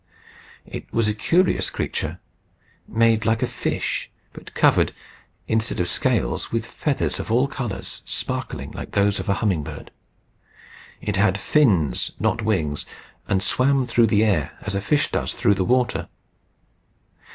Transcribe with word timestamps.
It 0.65 0.91
was 0.91 1.07
a 1.07 1.13
curious 1.13 1.69
creature, 1.69 2.19
made 2.87 3.23
like 3.23 3.43
a 3.43 3.47
fish, 3.47 4.09
but 4.33 4.55
covered, 4.55 4.93
instead 5.47 5.79
of 5.79 5.87
scales, 5.89 6.51
with 6.51 6.65
feathers 6.65 7.19
of 7.19 7.31
all 7.31 7.47
colours, 7.47 8.01
sparkling 8.03 8.71
like 8.71 8.93
those 8.93 9.19
of 9.19 9.29
a 9.29 9.35
humming 9.45 9.61
bird. 9.61 9.91
It 11.01 11.17
had 11.17 11.37
fins, 11.39 12.13
not 12.19 12.41
wings, 12.41 12.83
and 13.27 13.43
swam 13.43 13.85
through 13.85 14.07
the 14.07 14.23
air 14.25 14.57
as 14.61 14.73
a 14.73 14.81
fish 14.81 15.11
does 15.11 15.35
through 15.35 15.53
the 15.53 15.63
water. 15.65 16.09